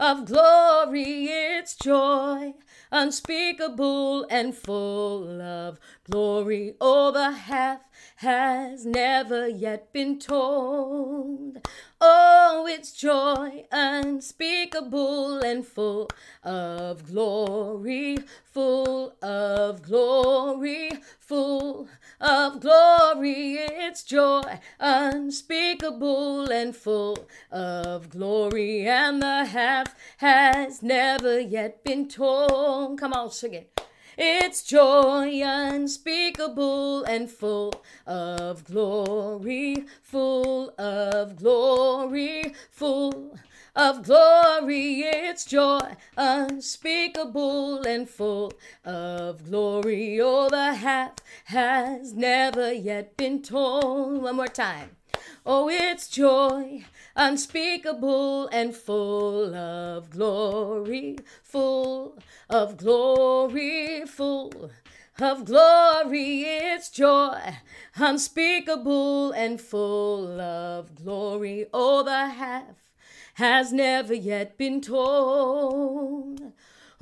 of 0.00 0.24
glory. 0.24 1.26
It's 1.26 1.76
joy 1.76 2.54
unspeakable 2.90 4.26
and 4.30 4.54
full 4.54 5.40
of 5.40 5.78
glory. 6.10 6.74
The 6.80 7.30
half 7.30 7.80
has 8.16 8.86
never 8.86 9.46
yet 9.48 9.92
been 9.92 10.18
told. 10.18 11.58
Oh, 12.00 12.66
it's 12.68 12.92
joy 12.92 13.66
unspeakable 13.70 15.38
and 15.40 15.64
full 15.66 16.08
of 16.42 17.06
glory, 17.06 18.16
full 18.44 19.14
of 19.22 19.82
glory, 19.82 20.90
full 21.20 21.88
of 22.20 22.60
glory. 22.60 23.54
It's 23.58 24.02
joy 24.02 24.58
unspeakable 24.80 26.50
and 26.50 26.74
full 26.74 27.28
of 27.50 28.10
glory, 28.10 28.88
and 28.88 29.22
the 29.22 29.44
half 29.44 29.94
has 30.16 30.82
never 30.82 31.38
yet 31.38 31.84
been 31.84 32.08
told. 32.08 32.98
Come 32.98 33.12
on, 33.12 33.30
sing 33.30 33.54
it. 33.54 33.80
It's 34.18 34.62
joy 34.62 35.40
unspeakable 35.42 37.04
and 37.04 37.30
full 37.30 37.72
of 38.06 38.64
glory, 38.64 39.86
full 40.02 40.74
of 40.78 41.36
glory, 41.36 42.54
full 42.70 43.38
of 43.74 44.02
glory. 44.02 45.00
It's 45.00 45.46
joy 45.46 45.96
unspeakable 46.16 47.82
and 47.86 48.06
full 48.08 48.52
of 48.84 49.44
glory. 49.44 50.20
Oh, 50.20 50.50
the 50.50 50.74
half 50.74 51.14
has 51.46 52.12
never 52.12 52.70
yet 52.70 53.16
been 53.16 53.40
told. 53.40 54.22
One 54.22 54.36
more 54.36 54.46
time. 54.46 54.96
Oh, 55.44 55.68
it's 55.68 56.06
joy 56.06 56.84
unspeakable 57.16 58.46
and 58.48 58.76
full 58.76 59.52
of 59.56 60.08
glory, 60.08 61.18
full 61.42 62.16
of 62.48 62.76
glory, 62.76 64.04
full 64.06 64.70
of 65.18 65.44
glory. 65.44 66.42
It's 66.42 66.90
joy 66.90 67.56
unspeakable 67.96 69.32
and 69.32 69.60
full 69.60 70.40
of 70.40 70.94
glory. 70.94 71.66
Oh, 71.74 72.04
the 72.04 72.28
half 72.28 72.92
has 73.34 73.72
never 73.72 74.14
yet 74.14 74.56
been 74.56 74.80
told. 74.80 76.52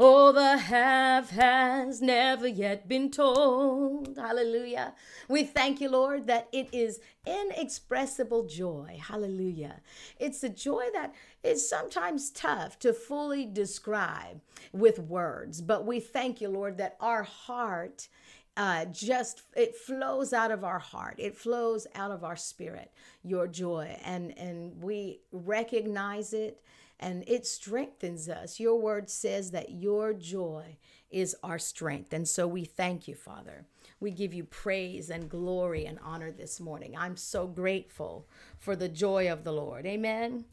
Oh, 0.02 0.32
the 0.32 0.56
half 0.56 1.28
has 1.28 2.00
never 2.00 2.48
yet 2.48 2.88
been 2.88 3.10
told. 3.10 4.16
Hallelujah. 4.16 4.94
We 5.28 5.44
thank 5.44 5.78
you, 5.78 5.90
Lord, 5.90 6.26
that 6.26 6.48
it 6.52 6.70
is 6.72 7.00
inexpressible 7.26 8.46
joy. 8.46 8.98
Hallelujah. 8.98 9.82
It's 10.18 10.42
a 10.42 10.48
joy 10.48 10.86
that 10.94 11.14
is 11.44 11.68
sometimes 11.68 12.30
tough 12.30 12.78
to 12.78 12.94
fully 12.94 13.44
describe 13.44 14.40
with 14.72 14.98
words, 14.98 15.60
but 15.60 15.84
we 15.84 16.00
thank 16.00 16.40
you, 16.40 16.48
Lord, 16.48 16.78
that 16.78 16.96
our 16.98 17.24
heart 17.24 18.08
uh, 18.56 18.86
just 18.86 19.42
it 19.54 19.76
flows 19.76 20.32
out 20.32 20.50
of 20.50 20.64
our 20.64 20.80
heart 20.80 21.14
it 21.18 21.36
flows 21.36 21.86
out 21.94 22.10
of 22.10 22.24
our 22.24 22.36
spirit 22.36 22.90
your 23.22 23.46
joy 23.46 23.96
and 24.04 24.36
and 24.36 24.82
we 24.82 25.20
recognize 25.30 26.32
it 26.32 26.60
and 27.00 27.24
it 27.26 27.46
strengthens 27.46 28.28
us. 28.28 28.60
Your 28.60 28.76
word 28.78 29.08
says 29.08 29.50
that 29.50 29.70
your 29.70 30.12
joy 30.12 30.76
is 31.10 31.34
our 31.42 31.58
strength. 31.58 32.12
And 32.12 32.28
so 32.28 32.46
we 32.46 32.64
thank 32.64 33.08
you, 33.08 33.14
Father. 33.14 33.64
We 33.98 34.10
give 34.10 34.32
you 34.34 34.44
praise 34.44 35.10
and 35.10 35.28
glory 35.28 35.86
and 35.86 35.98
honor 36.04 36.30
this 36.30 36.60
morning. 36.60 36.96
I'm 36.96 37.16
so 37.16 37.46
grateful 37.46 38.28
for 38.58 38.76
the 38.76 38.88
joy 38.88 39.32
of 39.32 39.44
the 39.44 39.52
Lord. 39.52 39.86
Amen. 39.86 40.44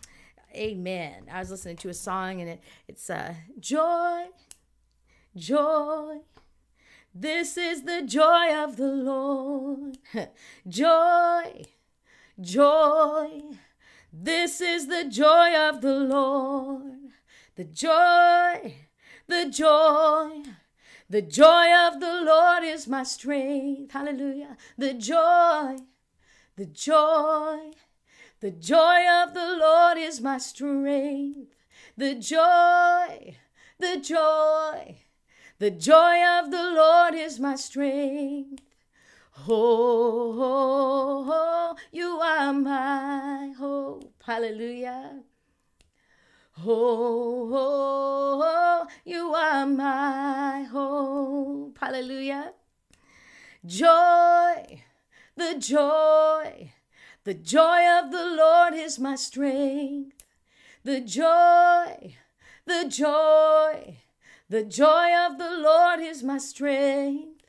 Amen. 0.55 1.25
I 1.31 1.39
was 1.39 1.51
listening 1.51 1.77
to 1.77 1.89
a 1.89 1.93
song 1.93 2.39
and 2.39 2.49
it, 2.49 2.63
it's 2.87 3.09
uh, 3.09 3.35
joy, 3.59 4.27
joy. 5.35 6.19
This 7.13 7.57
is 7.57 7.83
the 7.83 8.03
joy 8.03 8.55
of 8.55 8.77
the 8.77 8.87
Lord. 8.87 9.97
joy, 10.67 11.65
joy. 12.39 13.41
This 14.11 14.61
is 14.61 14.87
the 14.87 15.05
joy 15.05 15.53
of 15.55 15.81
the 15.81 15.95
Lord. 15.95 17.11
The 17.55 17.65
joy, 17.65 18.75
the 19.27 19.49
joy, 19.49 20.43
the 21.09 21.21
joy 21.21 21.73
of 21.87 21.99
the 21.99 22.21
Lord 22.23 22.63
is 22.63 22.87
my 22.87 23.03
strength. 23.03 23.91
Hallelujah. 23.91 24.57
The 24.77 24.93
joy, 24.93 25.77
the 26.55 26.65
joy, 26.65 27.71
the 28.39 28.51
joy 28.51 29.07
of 29.23 29.33
the 29.33 29.57
Lord 29.59 29.97
is 29.97 30.21
my 30.21 30.37
strength. 30.37 31.55
The 31.97 32.15
joy, 32.15 33.35
the 33.79 33.97
joy, 33.97 34.97
the 35.59 35.71
joy 35.71 36.23
of 36.39 36.51
the 36.51 36.71
Lord 36.75 37.15
is 37.15 37.39
my 37.39 37.55
strength. 37.55 38.61
Oh, 39.45 40.35
oh, 40.39 41.27
oh, 41.29 41.75
you 41.91 42.19
are 42.19 42.53
my 42.53 43.53
hope. 43.57 44.13
Hallelujah. 44.25 45.21
Oh, 46.65 47.49
oh, 47.53 48.41
oh, 48.43 48.87
you 49.05 49.33
are 49.33 49.65
my 49.65 50.63
hope. 50.63 51.77
Hallelujah. 51.79 52.53
Joy, 53.65 54.81
the 55.35 55.55
joy, 55.59 56.71
the 57.23 57.33
joy 57.33 57.81
of 57.99 58.11
the 58.11 58.25
Lord 58.25 58.73
is 58.73 58.97
my 58.97 59.15
strength. 59.15 60.15
The 60.83 61.01
joy, 61.01 62.15
the 62.65 62.87
joy, 62.89 63.97
the 64.49 64.63
joy 64.63 65.09
of 65.25 65.37
the 65.37 65.57
Lord 65.57 65.99
is 65.99 66.23
my 66.23 66.37
strength. 66.37 67.43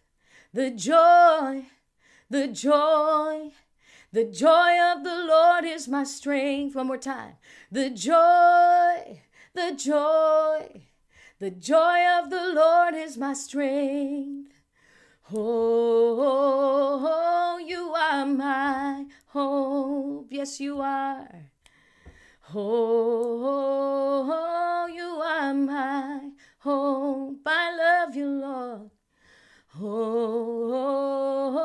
The 0.52 0.70
joy, 0.70 1.66
the 2.30 2.46
joy, 2.48 3.52
the 4.12 4.24
joy 4.24 4.78
of 4.92 5.02
the 5.04 5.24
Lord 5.26 5.64
is 5.64 5.88
my 5.88 6.04
strength. 6.04 6.74
One 6.76 6.86
more 6.88 6.98
time. 6.98 7.34
The 7.70 7.90
joy, 7.90 9.22
the 9.54 9.72
joy, 9.76 10.82
the 11.38 11.50
joy 11.50 12.06
of 12.18 12.30
the 12.30 12.52
Lord 12.54 12.94
is 12.94 13.16
my 13.16 13.32
strength. 13.34 14.52
Oh, 15.32 16.38
you 17.66 17.92
are 17.94 18.24
my 18.26 19.06
hope. 19.26 20.28
Yes, 20.30 20.58
you 20.60 20.80
are. 20.80 21.28
Oh, 22.54 23.68
you 24.94 25.20
are 25.22 25.52
my 25.52 26.30
hope. 26.60 27.40
I 27.46 27.76
love 27.76 28.16
you, 28.16 28.28
Lord. 28.28 28.90
Oh, 29.80 31.60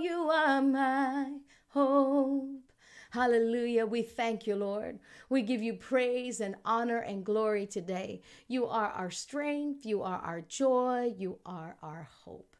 you 0.00 0.30
are 0.30 0.60
my 0.62 1.30
hope. 1.68 2.72
Hallelujah. 3.10 3.86
We 3.86 4.02
thank 4.02 4.46
you, 4.46 4.56
Lord. 4.56 4.98
We 5.28 5.42
give 5.42 5.62
you 5.62 5.74
praise 5.74 6.40
and 6.40 6.56
honor 6.64 6.98
and 6.98 7.24
glory 7.24 7.66
today. 7.66 8.22
You 8.48 8.66
are 8.66 8.88
our 8.88 9.10
strength. 9.10 9.86
You 9.86 10.02
are 10.02 10.18
our 10.18 10.40
joy. 10.40 11.14
You 11.16 11.38
are 11.46 11.76
our 11.82 12.08
hope. 12.24 12.51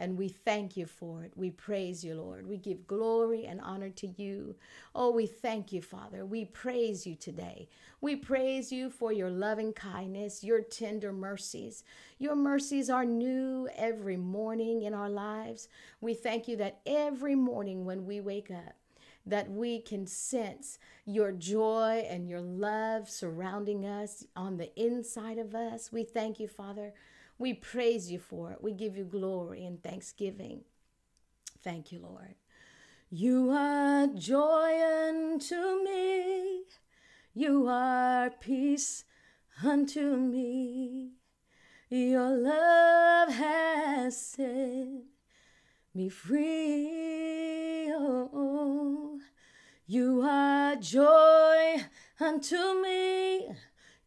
And 0.00 0.16
we 0.16 0.28
thank 0.28 0.78
you 0.78 0.86
for 0.86 1.24
it. 1.24 1.32
We 1.36 1.50
praise 1.50 2.02
you, 2.02 2.14
Lord. 2.14 2.48
We 2.48 2.56
give 2.56 2.86
glory 2.86 3.44
and 3.44 3.60
honor 3.60 3.90
to 3.90 4.06
you. 4.06 4.56
Oh, 4.94 5.10
we 5.10 5.26
thank 5.26 5.72
you, 5.72 5.82
Father. 5.82 6.24
We 6.24 6.46
praise 6.46 7.06
you 7.06 7.14
today. 7.14 7.68
We 8.00 8.16
praise 8.16 8.72
you 8.72 8.88
for 8.88 9.12
your 9.12 9.28
loving 9.28 9.74
kindness, 9.74 10.42
your 10.42 10.62
tender 10.62 11.12
mercies. 11.12 11.84
Your 12.18 12.34
mercies 12.34 12.88
are 12.88 13.04
new 13.04 13.68
every 13.76 14.16
morning 14.16 14.84
in 14.84 14.94
our 14.94 15.10
lives. 15.10 15.68
We 16.00 16.14
thank 16.14 16.48
you 16.48 16.56
that 16.56 16.80
every 16.86 17.34
morning 17.34 17.84
when 17.84 18.06
we 18.06 18.22
wake 18.22 18.50
up, 18.50 18.76
that 19.26 19.50
we 19.50 19.82
can 19.82 20.06
sense 20.06 20.78
your 21.04 21.30
joy 21.30 22.06
and 22.08 22.26
your 22.26 22.40
love 22.40 23.10
surrounding 23.10 23.84
us 23.84 24.24
on 24.34 24.56
the 24.56 24.74
inside 24.82 25.36
of 25.36 25.54
us. 25.54 25.92
We 25.92 26.04
thank 26.04 26.40
you, 26.40 26.48
Father, 26.48 26.94
we 27.40 27.54
praise 27.54 28.12
you 28.12 28.18
for 28.18 28.52
it. 28.52 28.62
We 28.62 28.72
give 28.72 28.98
you 28.98 29.04
glory 29.04 29.64
and 29.64 29.82
thanksgiving. 29.82 30.60
Thank 31.64 31.90
you, 31.90 32.00
Lord. 32.00 32.34
You 33.08 33.50
are 33.50 34.06
joy 34.08 34.72
unto 35.08 35.82
me. 35.82 36.64
You 37.32 37.66
are 37.66 38.28
peace 38.28 39.04
unto 39.64 40.16
me. 40.18 41.12
Your 41.88 42.28
love 42.28 43.30
has 43.30 44.20
set 44.20 45.04
me 45.94 46.10
free. 46.10 47.90
Oh, 47.90 49.18
you 49.86 50.20
are 50.22 50.76
joy 50.76 51.84
unto 52.20 52.82
me. 52.82 53.48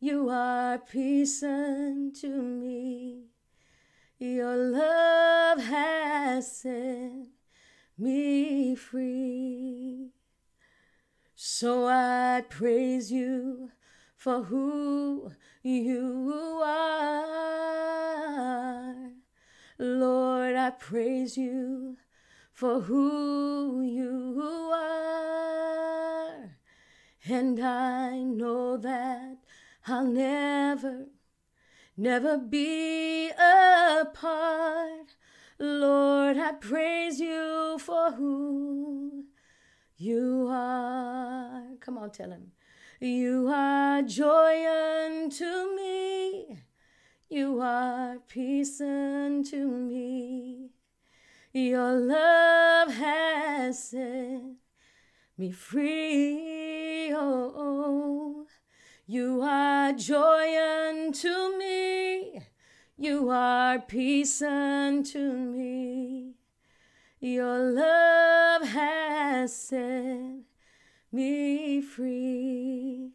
You 0.04 0.28
are 0.30 0.80
peace 0.80 1.42
unto 1.44 2.28
me. 2.28 3.30
Your 4.20 4.58
love 4.58 5.60
has 5.64 6.58
set 6.58 7.30
me 7.98 8.76
free. 8.76 10.10
So 11.36 11.88
I 11.88 12.44
praise 12.50 13.14
you 13.14 13.72
for 14.18 14.44
who 14.44 15.32
you 15.62 16.62
are. 16.66 17.64
Lord, 19.80 20.56
I 20.58 20.72
praise 20.72 21.38
you 21.38 21.96
for 22.52 22.82
who 22.82 23.82
you 23.82 24.70
are. 24.74 26.58
And 27.26 27.58
I 27.62 28.18
know 28.18 28.76
that 28.76 29.43
I'll 29.86 30.06
never, 30.06 31.08
never 31.98 32.38
be 32.38 33.30
apart. 33.32 35.16
Lord, 35.60 36.38
I 36.38 36.54
praise 36.54 37.20
you 37.20 37.78
for 37.80 38.12
who 38.12 39.26
you 39.98 40.48
are. 40.50 41.64
Come 41.82 41.98
on, 41.98 42.12
tell 42.12 42.32
him. 42.32 42.54
You 43.02 43.50
are 43.54 44.02
joy 44.04 44.66
unto 44.66 45.76
me. 45.76 46.60
You 47.30 47.60
are 47.60 48.20
peace 48.28 48.80
unto 48.80 49.68
me. 49.68 50.70
Your 51.52 51.92
love 51.92 52.94
has 52.94 53.90
set 53.90 54.42
me 55.38 55.52
free. 55.52 57.12
Oh, 57.14 57.54
oh. 57.56 58.43
You 59.06 59.42
are 59.42 59.92
joy 59.94 60.58
unto 60.90 61.58
me. 61.58 62.42
You 62.98 63.30
are 63.30 63.80
peace 63.80 64.42
unto 64.42 65.20
me. 65.34 66.36
Your 67.20 67.60
love 67.60 68.64
has 68.70 69.54
set 69.54 70.44
me 71.12 71.82
free. 71.82 73.12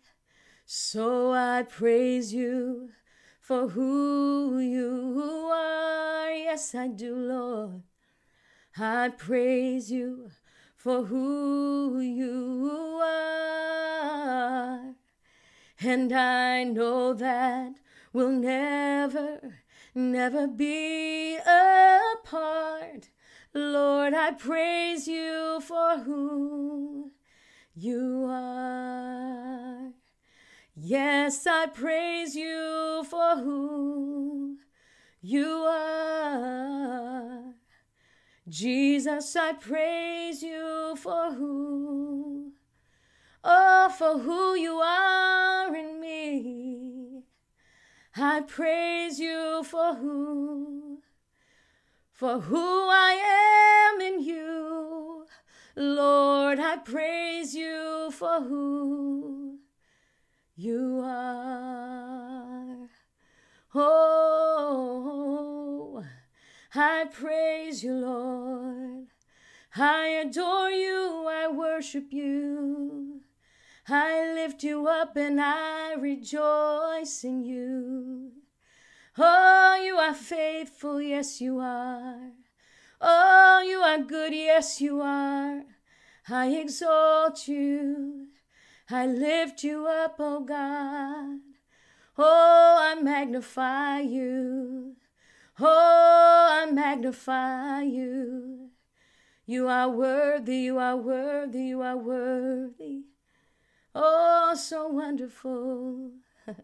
So 0.66 1.32
I 1.32 1.62
praise 1.62 2.34
you 2.34 2.90
for 3.40 3.68
who 3.68 4.58
you 4.58 5.50
are. 5.50 6.30
Yes, 6.30 6.74
I 6.74 6.88
do, 6.88 7.16
Lord. 7.16 7.82
I 8.76 9.08
praise 9.08 9.90
you 9.90 10.30
for 10.76 11.04
who 11.04 12.00
you 12.00 13.00
are. 13.02 14.97
And 15.80 16.12
I 16.12 16.64
know 16.64 17.14
that 17.14 17.74
we'll 18.12 18.30
never, 18.30 19.54
never 19.94 20.48
be 20.48 21.36
apart. 21.36 23.10
Lord, 23.54 24.12
I 24.12 24.32
praise 24.32 25.06
you 25.06 25.60
for 25.60 25.98
who 25.98 27.12
you 27.74 28.26
are. 28.28 29.92
Yes, 30.74 31.46
I 31.46 31.66
praise 31.66 32.34
you 32.34 33.04
for 33.08 33.36
who 33.36 34.58
you 35.20 35.46
are. 35.68 36.78
Jesus, 38.48 39.36
I 39.36 39.52
praise 39.52 40.42
you 40.42 40.96
for 40.96 41.34
who, 41.34 42.47
oh, 43.50 43.88
for 43.96 44.18
who 44.18 44.54
you 44.54 44.74
are 44.74 45.74
in 45.74 46.00
me. 46.00 47.22
I 48.16 48.42
praise 48.42 49.18
you 49.18 49.62
for 49.64 49.94
who, 49.94 50.98
for 52.12 52.40
who 52.40 52.88
I 52.90 53.92
am 53.94 54.00
in 54.00 54.20
you. 54.22 55.24
Lord, 55.76 56.58
I 56.58 56.76
praise 56.78 57.54
you 57.54 58.10
for 58.10 58.40
who 58.42 59.58
you 60.56 61.00
are. 61.04 62.88
Oh, 63.74 64.44
I 66.74 67.04
praise 67.12 67.84
you, 67.84 67.94
Lord. 67.94 69.06
I 69.76 70.06
adore 70.08 70.70
you, 70.70 71.26
I 71.28 71.46
worship 71.48 72.12
you. 72.12 73.17
I 73.90 74.34
lift 74.34 74.64
you 74.64 74.86
up 74.86 75.16
and 75.16 75.40
I 75.40 75.94
rejoice 75.94 77.24
in 77.24 77.42
you. 77.42 78.32
Oh, 79.16 79.82
you 79.82 79.96
are 79.96 80.12
faithful, 80.12 81.00
yes, 81.00 81.40
you 81.40 81.58
are. 81.58 82.32
Oh, 83.00 83.64
you 83.66 83.78
are 83.78 83.98
good, 83.98 84.34
yes, 84.34 84.82
you 84.82 85.00
are. 85.00 85.62
I 86.28 86.48
exalt 86.48 87.48
you. 87.48 88.26
I 88.90 89.06
lift 89.06 89.64
you 89.64 89.86
up, 89.86 90.16
oh 90.18 90.40
God. 90.40 91.40
Oh, 92.18 92.78
I 92.80 93.00
magnify 93.00 94.00
you. 94.00 94.96
Oh, 95.58 96.46
I 96.50 96.70
magnify 96.70 97.82
you. 97.82 98.68
You 99.46 99.66
are 99.66 99.88
worthy, 99.88 100.56
you 100.56 100.78
are 100.78 100.96
worthy, 100.96 101.62
you 101.62 101.80
are 101.80 101.96
worthy. 101.96 103.04
Oh, 103.94 104.54
so 104.54 104.88
wonderful. 104.88 106.12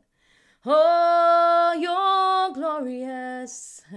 Oh, 0.66 1.76
you're 1.78 2.54
glorious. 2.54 3.82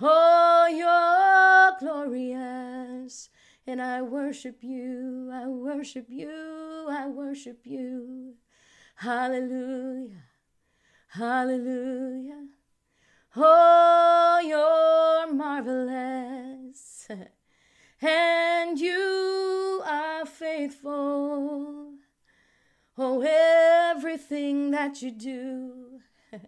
Oh, 0.00 0.66
you're 0.70 1.78
glorious. 1.78 3.30
And 3.66 3.80
I 3.80 4.02
worship 4.02 4.58
you, 4.62 5.30
I 5.32 5.46
worship 5.46 6.06
you, 6.08 6.86
I 6.90 7.06
worship 7.06 7.60
you. 7.64 8.34
Hallelujah, 8.96 10.24
hallelujah. 11.08 12.48
Oh, 13.36 14.40
you're 14.44 15.32
marvelous. 15.32 17.08
And 18.02 18.78
you 18.78 19.82
are 19.86 20.26
faithful. 20.26 21.94
Oh, 22.96 23.22
everything 23.90 24.70
that 24.70 25.02
you 25.02 25.10
do, 25.10 26.00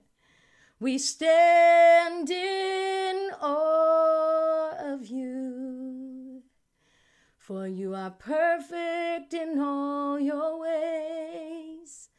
we 0.81 0.97
stand 0.97 2.31
in 2.31 3.31
awe 3.41 4.95
of 4.95 5.07
you. 5.07 6.43
For 7.37 7.67
you 7.67 7.97
are 7.97 8.11
perfect 8.11 9.35
in 9.35 9.59
all 9.59 10.21
your 10.21 10.61
ways. 10.61 12.11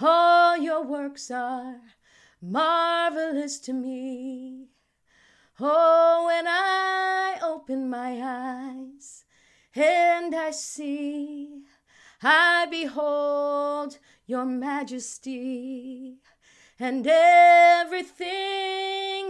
All 0.00 0.56
your 0.56 0.82
works 0.82 1.30
are 1.30 1.80
marvelous 2.40 3.58
to 3.60 3.74
me. 3.74 4.68
Oh, 5.60 6.24
when 6.26 6.46
I 6.46 7.38
open 7.42 7.90
my 7.90 8.20
eyes 8.22 9.24
and 9.74 10.34
I 10.34 10.52
see, 10.52 11.64
I 12.22 12.66
behold 12.70 13.98
your 14.26 14.44
majesty 14.44 16.18
and 16.80 17.06
everything 17.06 18.26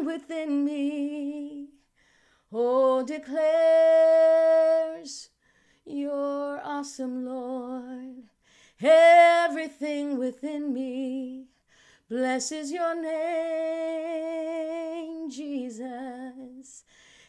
within 0.07 0.65
me. 0.65 1.69
Oh, 2.51 3.03
declares 3.05 3.39
your 5.85 6.61
awesome 6.65 7.27
Lord. 7.27 8.25
Everything 8.81 10.19
within 10.19 10.73
me 10.73 11.49
blesses 12.09 12.73
your 12.73 12.95
name, 13.01 13.19
Jesus. 15.31 16.85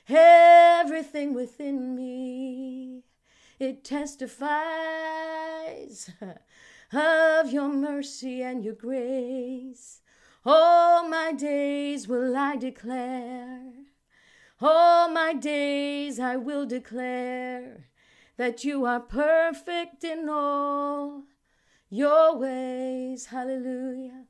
Everything 0.07 1.33
within 1.33 1.95
me, 1.95 2.68
it 3.59 3.83
testifies 3.83 4.49
of 6.93 7.51
your 7.51 7.67
mercy 7.67 8.41
and 8.41 8.63
your 8.63 8.73
grace. 8.73 10.01
All 10.45 11.07
my 11.07 11.33
days 11.33 12.07
will 12.07 12.35
I 12.35 12.55
declare, 12.55 13.73
all 14.61 15.09
my 15.09 15.33
days 15.33 16.19
I 16.19 16.37
will 16.37 16.65
declare 16.65 17.89
that 18.37 18.63
you 18.63 18.85
are 18.85 19.01
perfect 19.01 20.05
in 20.05 20.29
all 20.29 21.25
your 21.89 22.37
ways. 22.37 23.25
Hallelujah. 23.27 24.25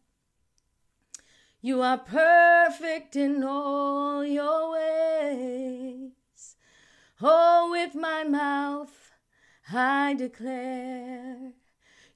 You 1.62 1.82
are 1.82 1.98
perfect 1.98 3.16
in 3.16 3.44
all 3.44 4.26
your 4.26 4.72
ways. 4.72 6.56
Oh, 7.22 7.70
with 7.72 7.94
my 7.96 8.24
mouth 8.24 8.99
I 9.72 10.16
declare 10.16 11.54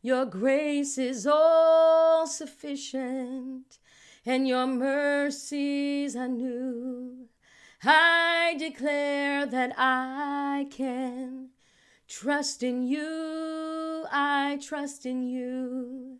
your 0.01 0.25
grace 0.25 0.97
is 0.97 1.27
all 1.27 2.25
sufficient 2.25 3.77
and 4.25 4.47
your 4.47 4.65
mercies 4.65 6.15
are 6.15 6.27
new. 6.27 7.27
I 7.83 8.55
declare 8.57 9.45
that 9.45 9.73
I 9.77 10.67
can 10.71 11.49
trust 12.07 12.63
in 12.63 12.87
you. 12.87 14.05
I 14.11 14.57
trust 14.61 15.05
in 15.05 15.23
you. 15.23 16.19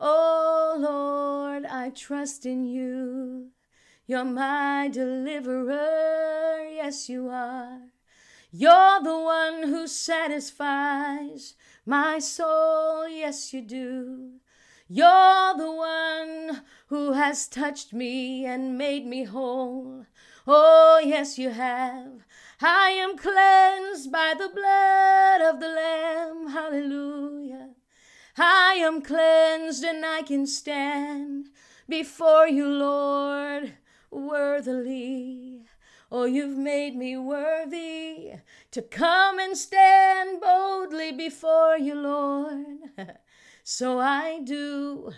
Oh 0.00 0.76
Lord, 0.78 1.66
I 1.66 1.90
trust 1.90 2.46
in 2.46 2.64
you. 2.64 3.50
You're 4.06 4.24
my 4.24 4.88
deliverer. 4.92 6.66
Yes, 6.74 7.08
you 7.08 7.28
are. 7.28 7.80
You're 8.60 9.00
the 9.04 9.16
one 9.16 9.68
who 9.68 9.86
satisfies 9.86 11.54
my 11.86 12.18
soul. 12.18 13.08
Yes, 13.08 13.52
you 13.52 13.60
do. 13.62 14.40
You're 14.88 15.56
the 15.56 15.70
one 15.70 16.62
who 16.88 17.12
has 17.12 17.46
touched 17.46 17.92
me 17.92 18.44
and 18.44 18.76
made 18.76 19.06
me 19.06 19.22
whole. 19.22 20.06
Oh, 20.44 21.00
yes, 21.04 21.38
you 21.38 21.50
have. 21.50 22.26
I 22.60 22.88
am 22.98 23.16
cleansed 23.16 24.10
by 24.10 24.34
the 24.36 24.48
blood 24.52 25.40
of 25.40 25.60
the 25.60 25.68
Lamb. 25.68 26.48
Hallelujah. 26.48 27.74
I 28.36 28.78
am 28.80 29.02
cleansed 29.02 29.84
and 29.84 30.04
I 30.04 30.22
can 30.22 30.48
stand 30.48 31.50
before 31.88 32.48
you, 32.48 32.66
Lord, 32.66 33.74
worthily. 34.10 35.47
Oh, 36.10 36.24
you've 36.24 36.56
made 36.56 36.96
me 36.96 37.18
worthy 37.18 38.32
to 38.70 38.82
come 38.82 39.38
and 39.38 39.56
stand 39.56 40.40
boldly 40.40 41.12
before 41.12 41.76
you, 41.76 41.94
Lord. 41.94 42.64
so 43.62 43.98
I 43.98 44.40
do. 44.42 45.12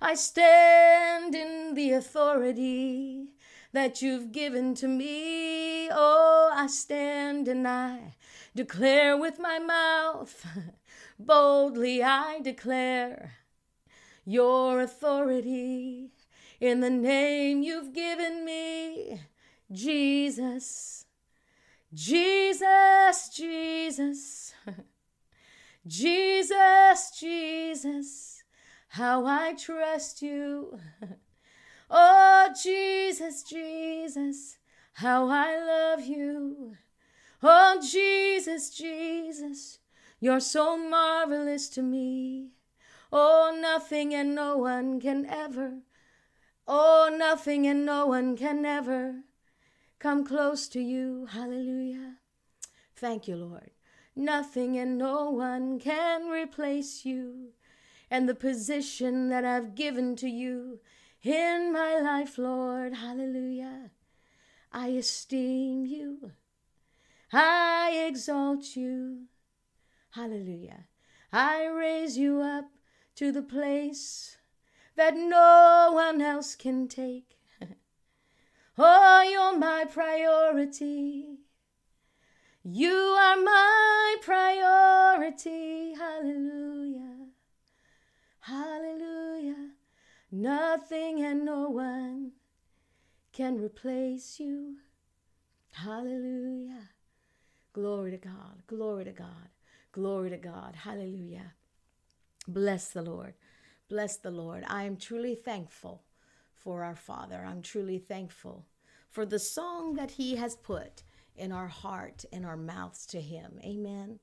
I 0.00 0.14
stand 0.14 1.34
in 1.34 1.74
the 1.74 1.92
authority 1.92 3.32
that 3.72 4.00
you've 4.00 4.30
given 4.30 4.74
to 4.76 4.86
me. 4.86 5.88
Oh, 5.90 6.52
I 6.54 6.68
stand 6.68 7.48
and 7.48 7.66
I 7.66 8.14
declare 8.54 9.16
with 9.16 9.40
my 9.40 9.58
mouth, 9.58 10.46
boldly 11.18 12.02
I 12.02 12.40
declare 12.40 13.34
your 14.24 14.80
authority 14.80 16.10
in 16.60 16.80
the 16.80 16.90
name 16.90 17.62
you've 17.62 17.92
given 17.92 18.44
me, 18.44 19.20
Jesus. 19.70 21.06
Jesus, 21.94 23.30
Jesus, 23.34 24.52
Jesus, 25.86 27.10
Jesus, 27.18 28.44
how 28.88 29.24
I 29.24 29.54
trust 29.54 30.22
you. 30.22 30.78
Oh, 31.88 32.48
Jesus, 32.60 33.44
Jesus, 33.44 34.58
how 34.94 35.28
I 35.28 35.56
love 35.56 36.04
you. 36.04 36.74
Oh, 37.40 37.80
Jesus, 37.80 38.70
Jesus, 38.70 39.78
you're 40.18 40.40
so 40.40 40.76
marvelous 40.76 41.68
to 41.68 41.82
me. 41.82 42.48
Oh, 43.12 43.56
nothing 43.56 44.12
and 44.12 44.34
no 44.34 44.58
one 44.58 45.00
can 45.00 45.26
ever, 45.26 45.82
oh, 46.66 47.14
nothing 47.16 47.68
and 47.68 47.86
no 47.86 48.08
one 48.08 48.36
can 48.36 48.64
ever 48.66 49.22
come 50.06 50.24
close 50.24 50.68
to 50.68 50.80
you. 50.80 51.26
Hallelujah. 51.32 52.18
Thank 52.94 53.26
you, 53.26 53.34
Lord. 53.34 53.72
Nothing 54.14 54.78
and 54.78 54.96
no 54.96 55.30
one 55.30 55.80
can 55.80 56.28
replace 56.28 57.04
you 57.04 57.48
and 58.08 58.28
the 58.28 58.34
position 58.36 59.30
that 59.30 59.44
I've 59.44 59.74
given 59.74 60.14
to 60.14 60.28
you 60.28 60.78
in 61.24 61.72
my 61.72 61.98
life, 61.98 62.38
Lord. 62.38 62.94
Hallelujah. 62.94 63.90
I 64.70 64.90
esteem 64.90 65.86
you. 65.86 66.30
I 67.32 68.06
exalt 68.08 68.76
you. 68.76 69.22
Hallelujah. 70.10 70.84
I 71.32 71.66
raise 71.66 72.16
you 72.16 72.42
up 72.42 72.66
to 73.16 73.32
the 73.32 73.42
place 73.42 74.36
that 74.94 75.16
no 75.16 75.90
one 75.92 76.22
else 76.22 76.54
can 76.54 76.86
take. 76.86 77.35
Oh, 78.78 79.22
you're 79.22 79.58
my 79.58 79.84
priority. 79.84 81.38
You 82.62 82.92
are 82.92 83.36
my 83.36 84.16
priority. 84.22 85.94
Hallelujah. 85.94 87.28
Hallelujah. 88.40 89.70
Nothing 90.30 91.24
and 91.24 91.44
no 91.44 91.68
one 91.68 92.32
can 93.32 93.60
replace 93.62 94.40
you. 94.40 94.76
Hallelujah. 95.72 96.90
Glory 97.72 98.10
to 98.12 98.16
God. 98.16 98.62
Glory 98.66 99.04
to 99.04 99.12
God. 99.12 99.50
Glory 99.92 100.30
to 100.30 100.38
God. 100.38 100.74
Hallelujah. 100.74 101.52
Bless 102.48 102.88
the 102.88 103.02
Lord. 103.02 103.34
Bless 103.88 104.16
the 104.16 104.30
Lord. 104.30 104.64
I 104.66 104.84
am 104.84 104.96
truly 104.96 105.34
thankful 105.34 106.02
for 106.66 106.82
our 106.82 106.96
Father. 106.96 107.46
I'm 107.46 107.62
truly 107.62 107.96
thankful 107.96 108.66
for 109.08 109.24
the 109.24 109.38
song 109.38 109.94
that 109.94 110.10
He 110.10 110.34
has 110.34 110.56
put 110.56 111.04
in 111.36 111.52
our 111.52 111.68
heart 111.68 112.24
and 112.32 112.44
our 112.44 112.56
mouths 112.56 113.06
to 113.06 113.20
Him. 113.20 113.60
Amen. 113.62 114.18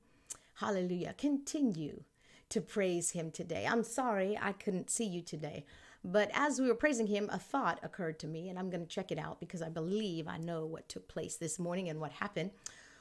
Hallelujah. 0.56 1.14
Continue 1.16 2.02
to 2.50 2.60
praise 2.60 3.12
Him 3.12 3.30
today. 3.30 3.66
I'm 3.66 3.82
sorry 3.82 4.38
I 4.38 4.52
couldn't 4.52 4.90
see 4.90 5.06
you 5.06 5.22
today. 5.22 5.64
But 6.04 6.30
as 6.34 6.60
we 6.60 6.68
were 6.68 6.74
praising 6.74 7.06
him, 7.06 7.30
a 7.32 7.38
thought 7.38 7.80
occurred 7.82 8.18
to 8.18 8.26
me, 8.26 8.50
and 8.50 8.58
I'm 8.58 8.68
going 8.68 8.82
to 8.82 8.94
check 8.94 9.10
it 9.10 9.18
out 9.18 9.40
because 9.40 9.62
I 9.62 9.70
believe 9.70 10.28
I 10.28 10.36
know 10.36 10.66
what 10.66 10.86
took 10.86 11.08
place 11.08 11.36
this 11.36 11.58
morning 11.58 11.88
and 11.88 11.98
what 11.98 12.12
happened, 12.12 12.50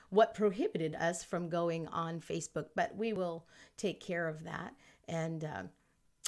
what 0.09 0.33
prohibited 0.33 0.95
us 0.95 1.21
from 1.21 1.49
going 1.49 1.85
on 1.89 2.21
Facebook. 2.21 2.67
But 2.75 2.95
we 2.95 3.11
will 3.11 3.45
take 3.75 3.99
care 3.99 4.29
of 4.29 4.45
that. 4.45 4.73
And 5.09 5.43
uh, 5.43 5.63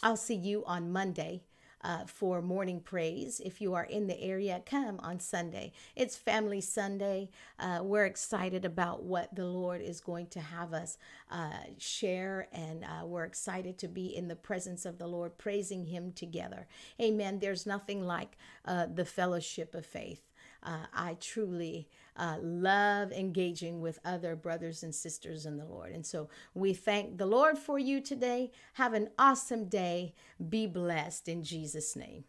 I'll 0.04 0.18
see 0.18 0.36
you 0.36 0.66
on 0.66 0.92
Monday 0.92 1.44
uh, 1.86 2.06
for 2.08 2.42
morning 2.42 2.80
praise. 2.80 3.40
If 3.46 3.62
you 3.62 3.76
are 3.76 3.84
in 3.84 4.08
the 4.08 4.20
area, 4.20 4.64
come 4.66 5.00
on 5.04 5.20
Sunday. 5.20 5.72
It's 5.96 6.16
Family 6.16 6.60
Sunday. 6.60 7.30
Uh, 7.60 7.82
we're 7.84 8.06
excited 8.06 8.66
about 8.66 9.04
what 9.04 9.36
the 9.36 9.46
Lord 9.46 9.82
is 9.82 10.02
going 10.02 10.28
to 10.28 10.40
have 10.40 10.74
us 10.74 10.98
uh, 11.30 11.52
share, 11.78 12.48
and 12.52 12.84
uh, 12.84 13.06
we're 13.06 13.26
excited 13.26 13.78
to 13.78 13.88
be 13.88 14.08
in 14.08 14.28
the 14.28 14.36
presence 14.36 14.84
of 14.86 14.98
the 14.98 15.08
Lord, 15.08 15.38
praising 15.38 15.86
Him 15.86 16.12
together. 16.12 16.68
Amen. 17.00 17.38
There's 17.38 17.68
nothing 17.68 18.04
like 18.04 18.36
uh, 18.66 18.88
the 18.92 19.06
fellowship 19.06 19.76
of 19.76 19.86
faith. 19.86 20.24
Uh, 20.66 20.88
I 20.94 21.16
truly 21.22 21.88
uh, 22.18 22.38
love 22.42 23.12
engaging 23.12 23.82
with 23.82 24.00
other 24.04 24.36
brothers 24.36 24.84
and 24.84 24.94
sisters 24.94 25.46
in 25.46 25.58
the 25.58 25.66
Lord. 25.66 25.92
And 25.92 26.06
so 26.06 26.30
we 26.54 26.74
thank 26.74 27.18
the 27.18 27.26
Lord 27.26 27.58
for 27.58 27.78
you 27.78 28.02
today. 28.02 28.52
Have 28.74 28.94
an 28.94 29.10
awesome 29.20 29.70
day. 29.70 30.16
Be 30.50 30.68
blessed 30.68 31.28
in 31.30 31.44
Jesus' 31.44 31.96
name. 31.96 32.24